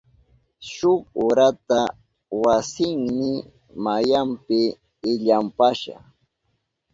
[0.71, 1.81] Shuk urata
[2.43, 3.31] wasiyni
[3.83, 4.59] mayanpi
[5.11, 5.95] ilampashka.